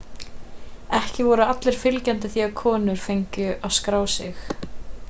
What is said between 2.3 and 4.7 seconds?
því að konur fengu að skrá sig